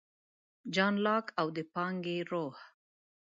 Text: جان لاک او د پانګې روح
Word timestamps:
جان 0.73 0.95
لاک 1.05 1.25
او 1.39 1.47
د 1.55 1.59
پانګې 1.73 2.17
روح 2.31 2.57